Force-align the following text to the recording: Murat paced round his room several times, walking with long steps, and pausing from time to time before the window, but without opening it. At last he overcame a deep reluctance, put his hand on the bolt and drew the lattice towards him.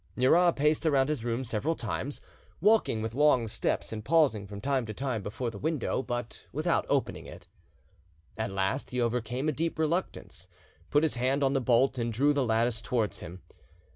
Murat 0.15 0.55
paced 0.55 0.83
round 0.85 1.09
his 1.09 1.23
room 1.23 1.43
several 1.43 1.75
times, 1.75 2.21
walking 2.59 3.03
with 3.03 3.13
long 3.13 3.47
steps, 3.47 3.93
and 3.93 4.03
pausing 4.03 4.47
from 4.47 4.59
time 4.59 4.83
to 4.87 4.95
time 4.95 5.21
before 5.21 5.51
the 5.51 5.59
window, 5.59 6.01
but 6.01 6.47
without 6.51 6.87
opening 6.89 7.27
it. 7.27 7.47
At 8.35 8.49
last 8.51 8.89
he 8.89 8.99
overcame 8.99 9.47
a 9.47 9.51
deep 9.51 9.77
reluctance, 9.77 10.47
put 10.89 11.03
his 11.03 11.17
hand 11.17 11.43
on 11.43 11.53
the 11.53 11.61
bolt 11.61 11.99
and 11.99 12.11
drew 12.11 12.33
the 12.33 12.43
lattice 12.43 12.81
towards 12.81 13.19
him. 13.19 13.43